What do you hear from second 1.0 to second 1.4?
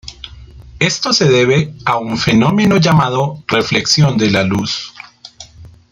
se